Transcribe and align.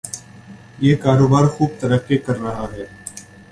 یہ 0.79 0.95
کاروبار 0.95 1.45
خوب 1.47 1.69
ترقی 1.79 2.17
کر 2.17 2.39
رہا 2.39 2.67
ہے۔ 2.71 2.85